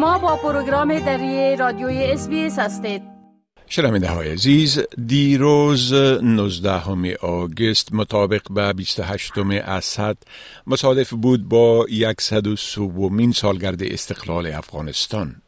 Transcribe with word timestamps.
شما 0.00 0.18
با 0.18 0.36
پروگرام 0.36 0.98
دری 0.98 1.56
رادیوی 1.56 2.04
اس 2.04 2.58
هستید. 2.58 3.02
شنونده 3.68 4.08
های 4.08 4.32
عزیز 4.32 4.80
دیروز 5.06 5.92
19 5.92 7.16
آگست 7.16 7.92
مطابق 7.92 8.52
به 8.52 8.72
28 8.72 9.38
اسد 9.38 10.16
مصادف 10.66 11.10
بود 11.14 11.48
با 11.48 11.86
103 12.20 13.32
سالگرد 13.32 13.82
استقلال 13.82 14.46
افغانستان. 14.46 15.42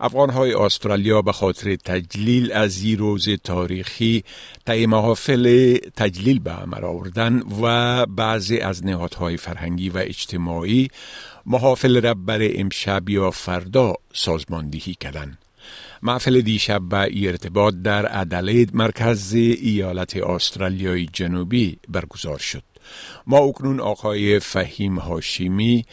افغانهای 0.00 0.54
استرالیا 0.54 1.22
به 1.22 1.32
خاطر 1.32 1.76
تجلیل 1.76 2.52
از 2.52 2.82
این 2.82 2.98
روز 2.98 3.28
تاریخی 3.44 4.24
طی 4.66 4.86
محافل 4.86 5.76
تجلیل 5.96 6.38
به 6.38 6.50
عمل 6.50 6.84
آوردن 6.84 7.42
و 7.62 8.06
بعضی 8.06 8.58
از 8.58 8.86
نهادهای 8.86 9.36
فرهنگی 9.36 9.88
و 9.88 9.98
اجتماعی 9.98 10.88
محافل 11.46 12.00
را 12.00 12.14
بر 12.14 12.38
امشب 12.42 13.08
یا 13.08 13.30
فردا 13.30 13.94
سازماندهی 14.12 14.94
کردند. 14.94 15.38
محفل 16.02 16.40
دیشب 16.40 16.82
به 16.88 17.28
ارتباط 17.28 17.74
در 17.84 18.20
ادلاید 18.20 18.76
مرکز 18.76 19.34
ایالت 19.34 20.16
استرالیای 20.16 21.06
جنوبی 21.12 21.78
برگزار 21.88 22.38
شد. 22.38 22.62
ما 23.26 23.38
اکنون 23.38 23.80
آقای 23.80 24.40
فهیم 24.40 24.98
هاشمی 24.98 25.84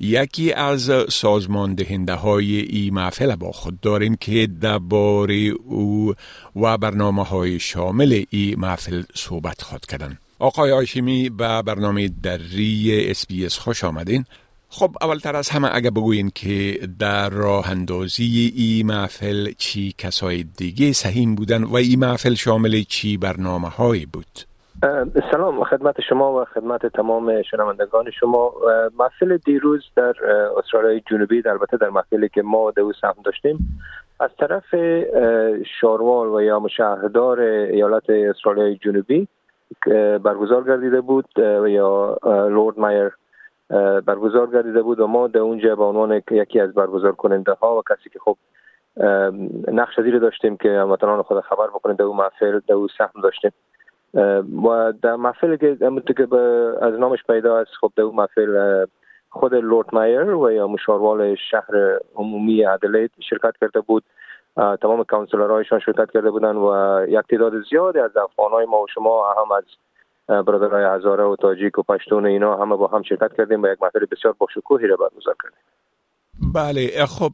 یکی 0.00 0.52
از 0.52 0.90
سازمان 1.08 1.74
دهنده 1.74 2.14
های 2.14 2.60
ای 2.60 2.90
محفل 2.90 3.36
با 3.36 3.52
خود 3.52 3.80
داریم 3.80 4.16
که 4.16 4.48
درباره 4.60 5.34
او 5.64 6.14
و 6.56 6.78
برنامه 6.78 7.24
های 7.24 7.58
شامل 7.60 8.24
ای 8.30 8.54
محفل 8.58 9.02
صحبت 9.14 9.62
خواد 9.62 9.86
کردن. 9.86 10.18
آقای 10.38 10.70
هاشمی 10.70 11.28
به 11.28 11.62
برنامه 11.62 12.08
دری 12.08 13.10
SBS 13.10 13.58
خوش 13.58 13.84
آمدین. 13.84 14.24
خب 14.68 14.96
اولتر 15.00 15.36
از 15.36 15.48
همه 15.48 15.68
اگه 15.72 15.90
بگوین 15.90 16.32
که 16.34 16.88
در 16.98 17.30
راه 17.30 17.70
اندازی 17.70 18.52
ای 18.56 18.82
محفل 18.82 19.52
چی 19.58 19.94
کسای 19.98 20.42
دیگه 20.42 20.92
سهیم 20.92 21.34
بودن 21.34 21.64
و 21.64 21.74
ای 21.74 21.96
محفل 21.96 22.34
شامل 22.34 22.82
چی 22.82 23.16
برنامه 23.16 23.68
های 23.68 24.06
بود؟ 24.06 24.46
سلام 25.30 25.64
خدمت 25.64 26.00
شما 26.00 26.42
و 26.42 26.44
خدمت 26.44 26.86
تمام 26.86 27.42
شنوندگان 27.42 28.10
شما. 28.10 28.52
محفل 28.98 29.36
دیروز 29.36 29.82
در 29.96 30.14
استرالیا 30.56 31.00
جنوبی 31.10 31.42
البته 31.46 31.76
در 31.76 31.88
محفلی 31.88 32.28
که 32.28 32.42
ما 32.42 32.70
دو 32.70 32.92
هم 33.02 33.14
داشتیم 33.24 33.80
از 34.20 34.30
طرف 34.38 34.74
شاروال 35.80 36.28
و 36.28 36.40
یا 36.40 36.60
مشاهدار 36.60 37.40
ایالت 37.40 38.10
استرالیا 38.10 38.74
جنوبی 38.74 39.28
برگزار 40.22 40.64
گردیده 40.64 41.00
بود 41.00 41.38
و 41.38 41.68
یا 41.68 42.18
لورد 42.24 42.78
مایر 42.78 43.12
برگزار 44.06 44.50
گردیده 44.50 44.82
بود 44.82 45.00
و 45.00 45.06
ما 45.06 45.26
در 45.26 45.40
اونجا 45.40 45.76
به 45.76 45.84
عنوان 45.84 46.22
یکی 46.30 46.60
از 46.60 46.74
برگزار 46.74 47.12
کننده 47.12 47.52
ها 47.52 47.76
و 47.76 47.82
کسی 47.90 48.10
که 48.10 48.18
خب 48.18 48.36
نقش 49.72 50.00
زیر 50.00 50.18
داشتیم 50.18 50.56
که 50.56 50.70
هموطنان 50.70 51.22
خود 51.22 51.40
خبر 51.40 51.66
بکنیم 51.66 51.96
در 51.96 52.04
اون 52.04 52.16
محفل 52.16 52.60
در 52.68 52.74
اون 52.74 52.88
سهم 52.98 53.20
داشتیم. 53.22 53.52
و 54.64 54.92
در 55.02 55.16
محفل 55.16 55.56
که 55.56 55.76
که 56.16 56.28
از 56.82 56.94
نامش 56.94 57.24
پیدا 57.26 57.58
است 57.58 57.70
خب 57.80 57.92
در 57.96 58.02
اون 58.02 58.14
محفل 58.14 58.86
خود 59.30 59.54
لورد 59.54 59.86
مایر 59.92 60.34
و 60.34 60.50
یا 60.50 60.66
مشاروال 60.66 61.34
شهر 61.50 61.98
عمومی 62.14 62.66
ادلید 62.66 63.10
شرکت 63.20 63.54
کرده 63.60 63.80
بود. 63.80 64.04
تمام 64.56 65.04
کانسلرهایشان 65.04 65.80
شرکت 65.80 66.10
کرده 66.10 66.30
بودن 66.30 66.56
و 66.56 67.04
یک 67.08 67.26
تعداد 67.30 67.52
زیادی 67.70 67.98
از 67.98 68.16
افغانهای 68.16 68.66
ما 68.66 68.82
و 68.82 68.86
شما 68.94 69.32
هم 69.32 69.52
از 69.52 69.64
برادرای 70.28 70.96
هزاره 70.96 71.24
و 71.24 71.36
تاجیک 71.36 71.78
و 71.78 71.82
پشتون 71.82 72.26
اینا 72.26 72.56
همه 72.56 72.76
با 72.76 72.86
هم 72.86 73.02
شرکت 73.02 73.32
کردیم 73.36 73.62
و 73.62 73.66
یک 73.66 73.82
محفل 73.82 74.06
بسیار 74.10 74.34
با 74.38 74.46
شکوهی 74.54 74.86
را 74.86 74.96
برگزار 74.96 75.34
کردیم. 75.42 75.58
بله 76.40 77.06
خب 77.06 77.32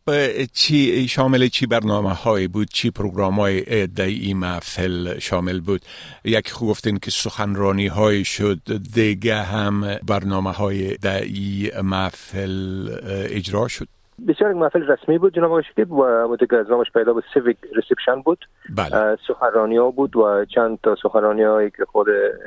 چی 0.53 1.09
شامل 1.09 1.47
چی 1.47 1.67
برنامه 1.67 2.13
های 2.13 2.49
بود؟ 2.49 2.69
چی 2.69 2.91
program 2.91 3.41
های 3.41 3.89
این 3.99 4.37
محفل 4.37 5.19
شامل 5.19 5.61
بود؟ 5.61 5.81
یک 6.25 6.51
خوب 6.51 6.69
گفتین 6.69 6.99
که 6.99 7.11
سخنرانی 7.11 7.87
های 7.87 8.25
شد 8.25 8.59
دیگه 8.95 9.37
هم 9.37 9.85
برنامه 10.09 10.51
های 10.51 10.97
این 11.05 11.71
محفل 11.83 12.89
اجرا 13.31 13.69
شد. 13.69 13.87
بسیار 14.29 14.53
محفل 14.53 14.83
رسمی 14.83 15.19
بود 15.19 15.35
جناب 15.35 15.51
آقای 15.51 15.63
شکیب 15.73 15.93
و 15.93 16.37
که 16.37 16.57
از 16.57 16.71
نامش 16.71 16.87
پیدا 16.95 17.13
بود 17.13 17.25
civic 17.35 17.57
reception 17.77 18.21
بود. 18.21 18.39
بله. 18.77 19.17
سخنرانی 19.29 19.77
ها 19.77 19.91
بود 19.91 20.17
و 20.17 20.45
چند 20.45 20.79
تا 20.83 20.97
سخنرانی 21.03 21.43
هایی 21.43 21.71
که 21.71 21.85
خود 21.85 22.07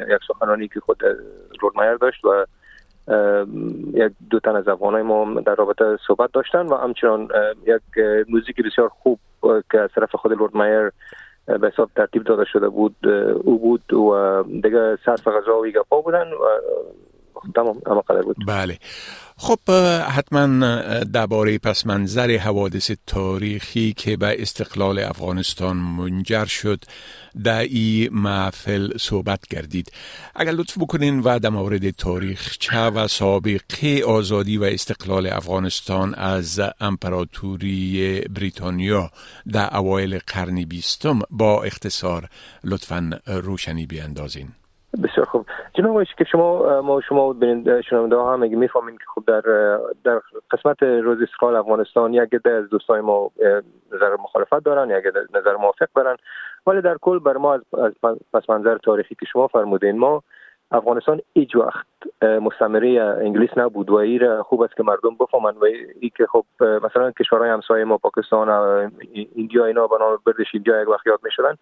یک 0.09 0.19
سخنرانی 0.27 0.67
که 0.67 0.79
خود 0.79 1.03
لورد 1.61 1.75
مایر 1.75 1.95
داشت 1.95 2.25
و 2.25 2.45
یک 3.93 4.11
دو 4.29 4.39
تن 4.39 4.55
از 4.55 4.67
افغانای 4.67 5.03
ما 5.03 5.41
در 5.41 5.55
رابطه 5.55 5.97
صحبت 6.07 6.31
داشتن 6.31 6.65
و 6.65 6.75
همچنان 6.75 7.27
یک 7.65 8.05
موزیک 8.29 8.55
بسیار 8.65 8.89
خوب 8.89 9.19
که 9.71 9.79
از 9.79 9.89
طرف 9.95 10.15
خود 10.15 10.31
لورد 10.31 10.57
مایر 10.57 10.91
به 11.45 11.71
حساب 11.73 11.89
ترتیب 11.95 12.23
داده 12.23 12.45
شده 12.45 12.69
بود 12.69 12.95
او 13.43 13.59
بود 13.59 13.93
و 13.93 14.43
دیگه 14.43 14.97
صرف 15.05 15.27
غذا 15.27 15.57
و 15.57 15.65
گپا 15.65 16.01
بودن 16.01 16.27
و 16.31 16.45
تمام 17.55 17.81
همه 17.87 18.01
قدر 18.01 18.21
بود. 18.21 18.35
بله. 18.47 18.79
خب 19.37 19.71
حتما 20.09 20.69
درباره 21.03 21.57
پس 21.57 21.85
منظر 21.85 22.37
حوادث 22.37 22.91
تاریخی 23.07 23.93
که 23.93 24.17
به 24.17 24.41
استقلال 24.41 24.99
افغانستان 24.99 25.77
منجر 25.77 26.45
شد 26.45 26.83
در 27.43 27.59
این 27.59 28.09
محفل 28.13 28.97
صحبت 28.97 29.47
کردید. 29.47 29.91
اگر 30.35 30.51
لطف 30.51 30.77
بکنین 30.77 31.19
و 31.19 31.39
در 31.39 31.49
مورد 31.49 31.89
تاریخ 31.89 32.57
چه 32.57 32.79
و 32.79 33.07
سابقه 33.07 34.03
آزادی 34.07 34.57
و 34.57 34.63
استقلال 34.63 35.27
افغانستان 35.27 36.13
از 36.13 36.61
امپراتوری 36.79 38.21
بریتانیا 38.21 39.11
در 39.51 39.77
اوایل 39.77 40.19
قرن 40.27 40.63
بیستم 40.63 41.19
با 41.29 41.63
اختصار 41.63 42.29
لطفا 42.63 43.19
روشنی 43.27 43.85
بیاندازین. 43.85 44.47
بسیار 45.03 45.25
خوب. 45.25 45.45
جناب 45.73 46.03
که 46.03 46.23
شما 46.23 46.81
ما 46.81 47.01
شما 47.01 47.33
ببینید 47.33 47.81
شنونده 47.81 48.15
ها 48.15 48.33
هم 48.33 48.43
اگه 48.43 48.55
می‌فهمین 48.55 48.97
که 48.97 49.03
خب 49.15 49.23
در 49.27 49.41
در 50.03 50.21
قسمت 50.51 50.83
روز 50.83 51.21
استقلال 51.21 51.55
افغانستان 51.55 52.13
یک 52.13 52.33
عده 52.33 52.51
از 52.51 52.69
دوستای 52.69 53.01
ما 53.01 53.31
نظر 53.93 54.15
مخالفت 54.19 54.63
دارن 54.63 54.89
یک 54.89 55.03
نظر 55.33 55.55
موافق 55.55 55.87
دارن. 55.95 56.17
ولی 56.67 56.81
در 56.81 56.97
کل 57.01 57.19
بر 57.19 57.37
ما 57.37 57.53
از 57.53 57.93
پس 58.33 58.49
منظر 58.49 58.77
تاریخی 58.77 59.15
که 59.15 59.25
شما 59.25 59.47
فرمودین 59.47 59.97
ما 59.97 60.23
افغانستان 60.75 61.21
هیچ 61.33 61.55
وقت 61.55 61.85
مستمره 62.21 63.01
انگلیس 63.01 63.49
نبود 63.57 63.89
و 63.89 63.95
این 63.95 64.41
خوب 64.41 64.61
است 64.61 64.75
که 64.75 64.83
مردم 64.83 65.15
بفهمن 65.19 65.57
و 65.57 65.65
ای 65.99 66.11
که 66.17 66.25
خب 66.25 66.45
مثلا 66.59 67.11
کشورهای 67.11 67.49
همسایه 67.49 67.85
ما 67.85 67.97
پاکستان 67.97 68.49
ایندیا 69.35 69.65
اینا 69.65 69.87
به 69.87 69.97
نام 69.99 70.19
بردش 70.25 70.47
اینجا 70.53 70.81
یک 70.81 70.89
وقت 70.89 71.07
یاد 71.07 71.19
می‌شدن. 71.23 71.55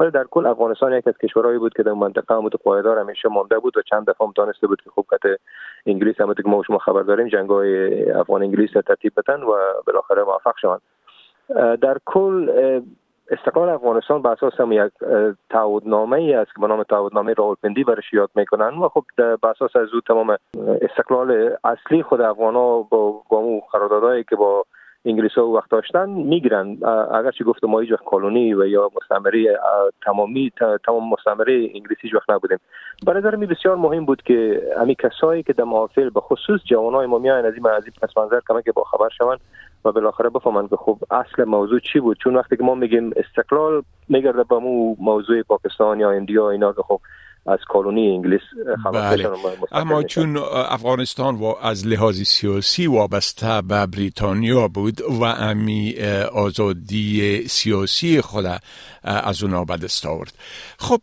ولی 0.00 0.10
در 0.10 0.24
کل 0.24 0.46
افغانستان 0.46 0.92
یک 0.92 1.08
از 1.08 1.18
کشورهایی 1.18 1.58
بود 1.58 1.74
که 1.74 1.82
در 1.82 1.92
منطقه 1.92 2.34
متقاعدار 2.34 2.98
همیشه 2.98 3.28
مانده 3.28 3.58
بود 3.58 3.76
و 3.76 3.82
چند 3.82 4.10
دفعه 4.10 4.28
دانسته 4.36 4.66
بود 4.66 4.82
که 4.82 4.90
خوب 4.90 5.06
کت 5.12 5.40
انگلیس 5.86 6.20
هم 6.20 6.34
که 6.34 6.42
ما 6.46 6.62
شما 6.66 6.78
خبر 6.78 7.02
داریم 7.02 7.28
جنگ 7.28 7.50
های 7.50 8.10
افغان 8.10 8.42
انگلیس 8.42 8.70
ترتیب 8.70 9.12
بتن 9.16 9.42
و 9.42 9.56
بالاخره 9.86 10.22
موفق 10.22 10.54
شوند. 10.60 10.80
در 11.80 11.96
کل 12.06 12.50
استقلال 13.30 13.68
افغانستان 13.68 14.22
به 14.22 14.28
اساس 14.28 14.60
هم 14.60 14.72
یک 14.72 14.92
تعهدنامه 15.50 16.16
ای 16.16 16.34
است 16.34 16.54
که 16.54 16.60
به 16.60 16.66
نام 16.66 16.82
تعهدنامه 16.82 17.32
راولپندی 17.32 17.84
برش 17.84 18.12
یاد 18.12 18.30
می‌کنن 18.34 18.78
و 18.78 18.88
خب 18.88 19.04
به 19.16 19.48
اساس 19.48 19.76
از 19.76 19.88
او 19.94 20.00
تمام 20.00 20.36
استقلال 20.82 21.56
اصلی 21.64 22.02
خود 22.02 22.20
افغان 22.20 22.54
ها 22.54 22.82
با, 22.82 23.22
با 23.30 23.36
اون 23.38 23.60
قراردادهایی 23.72 24.24
که 24.24 24.36
با 24.36 24.64
انگلیس 25.04 25.32
ها 25.32 25.46
وقت 25.46 25.70
داشتن 25.70 26.08
می‌گیرن. 26.08 26.78
اگر 27.14 27.30
چی 27.30 27.44
گفت 27.44 27.64
ما 27.64 27.80
هیچ 27.80 27.92
کالونی 28.06 28.54
و 28.54 28.66
یا 28.66 28.90
مستعمره 28.96 29.58
تمامی 30.04 30.52
تمام 30.86 31.08
مستعمره 31.08 31.54
انگلیسی 31.54 32.00
هیچ 32.02 32.14
وقت 32.14 32.30
نبودیم. 32.30 32.58
برای 33.06 33.20
نظر 33.20 33.36
بسیار 33.36 33.76
مهم 33.76 34.04
بود 34.04 34.22
که 34.22 34.62
همین 34.80 34.94
کسایی 34.94 35.42
که 35.42 35.52
در 35.52 35.64
محافل 35.64 36.10
به 36.10 36.20
خصوص 36.20 36.60
جوانای 36.64 37.06
ما 37.06 37.18
میاین 37.18 37.46
از 37.46 37.54
این 37.54 37.66
از 37.66 37.84
این 37.84 37.92
پس 38.02 38.18
منظر 38.18 38.40
کمک 38.48 38.64
که 38.64 38.72
با 38.72 38.84
خبر 38.84 39.08
شوند 39.18 39.40
و 39.84 39.92
بالاخره 39.92 40.28
بفهمن 40.28 40.68
که 40.68 40.76
خب 40.76 40.98
اصل 41.10 41.44
موضوع 41.44 41.80
چی 41.80 42.00
بود. 42.00 42.16
چون 42.22 42.36
وقتی 42.36 42.56
که 42.56 42.64
ما 42.64 42.74
میگیم 42.74 43.12
استقلال 43.16 43.82
میگرده 44.08 44.44
به 44.44 44.58
مو 44.58 44.96
موضوع 45.00 45.42
پاکستان 45.42 46.00
یا 46.00 46.10
اندیا 46.10 46.50
اینا 46.50 46.72
که 46.72 46.82
خب 46.82 47.00
از 47.48 47.58
کالونی 47.68 48.10
انگلیس 48.10 48.40
بله. 48.92 49.28
اما 49.72 50.02
چون 50.02 50.36
افغانستان 50.68 51.34
و 51.34 51.54
از 51.62 51.86
لحاظ 51.86 52.22
سیاسی 52.22 52.86
وابسته 52.86 53.62
به 53.62 53.86
بریتانیا 53.86 54.68
بود 54.68 55.00
و 55.00 55.22
امی 55.22 55.94
آزادی 56.32 57.44
سیاسی 57.48 58.20
خود 58.20 58.46
از 59.02 59.42
اونا 59.42 59.64
به 59.64 59.76
دست 59.76 60.06
آورد 60.06 60.32
خب 60.78 61.00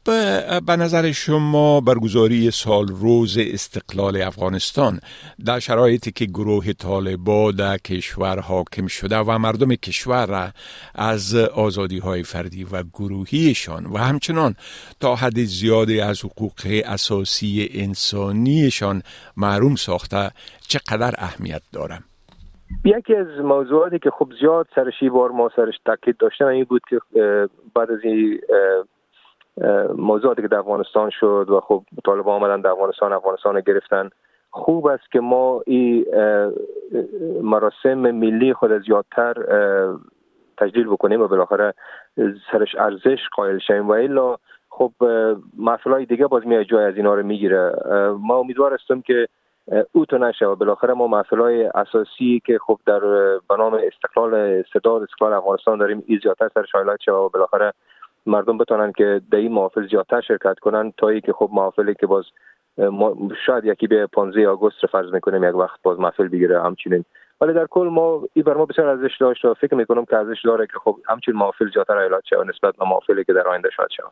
به 0.65 0.75
نظر 0.75 1.12
شما 1.12 1.81
برگزاری 1.81 2.51
سال 2.51 2.88
روز 2.88 3.38
استقلال 3.38 4.21
افغانستان 4.21 5.00
در 5.45 5.59
شرایطی 5.59 6.12
که 6.12 6.25
گروه 6.25 6.74
طالبا 6.74 7.51
در 7.51 7.77
کشور 7.77 8.39
حاکم 8.39 8.88
شده 8.88 9.18
و 9.18 9.38
مردم 9.38 9.75
کشور 9.75 10.25
را 10.25 10.50
از 10.95 11.36
آزادی 11.36 11.97
های 11.97 12.24
فردی 12.24 12.63
و 12.63 12.83
گروهیشان 12.83 13.86
و 13.86 13.97
همچنان 13.97 14.56
تا 15.00 15.15
حد 15.15 15.44
زیادی 15.44 16.01
از 16.01 16.25
حقوق 16.37 16.83
اساسی 16.85 17.69
انسانیشان 17.73 19.01
معروم 19.37 19.75
ساخته 19.75 20.29
چقدر 20.67 21.13
اهمیت 21.17 21.61
دارم؟ 21.73 22.03
یکی 22.85 23.15
از 23.15 23.27
موضوعاتی 23.43 23.99
که 23.99 24.09
خب 24.09 24.31
زیاد 24.39 24.67
سرش 24.75 25.03
بار 25.11 25.31
ما 25.31 25.49
سرش 25.55 25.75
تاکید 25.85 26.17
داشتم 26.17 26.45
این 26.45 26.63
بود 26.63 26.81
که 26.89 26.99
بعد 27.75 27.91
از 27.91 27.99
این 28.03 28.39
موضوعاتی 29.97 30.41
که 30.41 30.47
در 30.47 30.57
افغانستان 30.57 31.09
شد 31.19 31.45
و 31.49 31.59
خب 31.59 31.83
طالبان 32.05 32.43
آمدن 32.43 32.61
در 32.61 32.69
افغانستان 32.69 33.13
افغانستان 33.13 33.59
گرفتن 33.59 34.09
خوب 34.51 34.87
است 34.87 35.11
که 35.11 35.19
ما 35.19 35.61
این 35.65 36.05
مراسم 37.41 37.93
ملی 37.93 38.53
خود 38.53 38.83
زیادتر 38.85 39.33
تجلیل 40.57 40.87
بکنیم 40.87 41.21
و 41.21 41.27
بالاخره 41.27 41.73
سرش 42.51 42.75
ارزش 42.79 43.19
قائل 43.35 43.59
شیم 43.59 43.87
و 43.87 43.91
الا 43.91 44.37
خب 44.77 44.92
های 45.86 46.06
دیگه 46.06 46.27
باز 46.27 46.48
میاد 46.48 46.63
جای 46.63 46.86
از 46.86 46.95
اینا 46.95 47.13
رو 47.13 47.24
می‌گیره. 47.24 47.75
ما 48.19 48.38
امیدوار 48.38 48.74
هستم 48.74 49.01
که 49.01 49.27
او 49.92 50.06
تو 50.06 50.18
نشه 50.18 50.45
و 50.45 50.56
بالاخره 50.56 50.94
ما 50.94 51.24
های 51.31 51.66
اساسی 51.66 52.42
که 52.45 52.57
خب 52.68 52.80
در 52.86 53.00
بنام 53.50 53.74
استقلال 53.74 54.63
صدا 54.74 55.00
استقلال 55.00 55.33
افغانستان 55.33 55.77
داریم 55.77 56.04
ای 56.07 56.19
زیادتر 56.24 56.50
سر 56.54 56.66
شایلات 56.72 57.00
شه 57.01 57.12
و 57.12 57.30
بالاخره 57.30 57.74
مردم 58.25 58.57
بتونن 58.57 58.92
که 58.92 59.22
در 59.31 59.38
این 59.38 59.51
محافل 59.51 59.88
زیادتر 59.88 60.22
شرکت 60.22 60.60
کنن 60.60 60.94
تا 60.98 61.10
ای 61.10 61.21
که 61.21 61.33
خب 61.33 61.50
محافلی 61.54 61.95
که 61.95 62.07
باز 62.07 62.25
شاید 63.45 63.66
یکی 63.66 63.88
به 63.88 64.07
15 64.07 64.48
آگوست 64.48 64.86
فرض 64.86 65.13
می‌کنیم 65.13 65.44
یک 65.44 65.56
وقت 65.56 65.80
باز 65.83 66.00
محفل 66.00 66.28
بگیره 66.28 66.63
همچنین. 66.63 67.06
ولی 67.42 67.54
در 67.54 67.68
کل 67.68 67.88
ما 67.92 68.24
این 68.33 68.45
بر 68.45 68.54
ما 68.54 68.66
بسیار 68.66 68.88
ارزش 68.88 69.18
داشت 69.19 69.45
و 69.45 69.54
فکر 69.54 69.75
می‌کنم 69.75 70.06
که 70.06 70.18
ارزش 70.18 70.45
داره 70.45 70.68
که 70.68 70.80
خب 70.83 70.98
همچنین 71.10 71.38
محافل 71.38 71.69
زیادتر 71.74 71.98
ایلات 71.98 72.24
شه 72.25 72.44
نسبت 72.44 72.75
به 72.75 72.86
محافلی 72.86 73.24
که 73.24 73.33
در 73.33 73.48
آینده 73.48 73.69
شاید 73.69 73.89
شود 73.89 74.12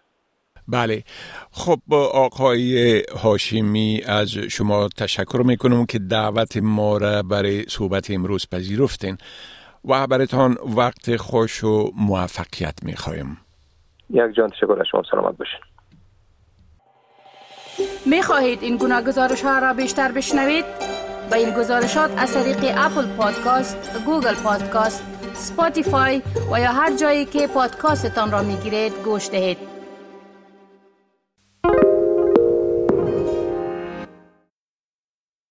بله 0.68 1.04
خب 1.52 1.80
آقای 2.14 3.04
هاشمی 3.24 4.02
از 4.06 4.30
شما 4.30 4.90
تشکر 4.98 5.42
می‌کنم 5.46 5.86
که 5.86 6.00
دعوت 6.00 6.58
ما 6.58 6.98
را 6.98 7.24
برای 7.24 7.66
صحبت 7.68 8.12
امروز 8.12 8.48
پذیرفتین 8.52 9.18
و 9.86 10.08
برایتان 10.08 10.58
وقت 10.78 11.16
خوش 11.16 11.64
و 11.64 11.92
موفقیت 11.96 12.84
می‌خوایم 12.84 13.38
یک 14.10 14.36
جان 14.36 14.50
تشکر 14.50 14.78
از 14.80 14.88
شما 14.92 15.04
سلامت 15.12 15.38
باشین 15.38 15.60
می 18.06 18.22
خواهید 18.22 18.64
این 18.64 18.78
گونه 18.78 19.02
گزارش 19.02 19.42
ها 19.42 19.60
را 19.60 19.74
بیشتر 19.74 20.12
بشنوید؟ 20.12 20.66
با 21.32 21.38
این 21.38 21.50
گزارشات 21.50 22.12
از 22.18 22.34
طریق 22.34 22.76
Apple 22.78 23.06
Podcast، 23.18 23.78
Google 24.06 24.36
Podcast، 24.36 25.04
Spotify 25.34 26.22
و 26.52 26.60
یا 26.60 26.72
هر 26.72 26.96
جایی 26.98 27.26
که 27.26 27.48
پادکاستتان 27.48 28.32
را 28.32 28.44
می 28.44 28.56
گیرید 28.56 28.94
گوش 29.06 29.30
دهید. 29.30 29.73